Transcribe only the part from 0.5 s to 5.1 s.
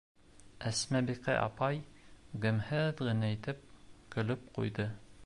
Әсмәбикә апай ғәмһеҙ генә итеп көлөп ҡуйҙы: